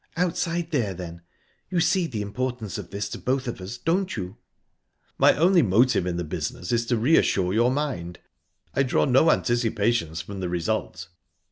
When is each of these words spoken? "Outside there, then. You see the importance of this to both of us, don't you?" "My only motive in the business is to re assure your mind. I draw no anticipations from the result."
"Outside 0.17 0.71
there, 0.71 0.95
then. 0.95 1.21
You 1.69 1.79
see 1.79 2.07
the 2.07 2.23
importance 2.23 2.79
of 2.79 2.89
this 2.89 3.07
to 3.09 3.19
both 3.19 3.47
of 3.47 3.61
us, 3.61 3.77
don't 3.77 4.17
you?" 4.17 4.37
"My 5.19 5.35
only 5.35 5.61
motive 5.61 6.07
in 6.07 6.17
the 6.17 6.23
business 6.23 6.71
is 6.71 6.87
to 6.87 6.97
re 6.97 7.17
assure 7.17 7.53
your 7.53 7.69
mind. 7.69 8.17
I 8.73 8.81
draw 8.81 9.05
no 9.05 9.29
anticipations 9.29 10.19
from 10.19 10.39
the 10.39 10.49
result." 10.49 11.07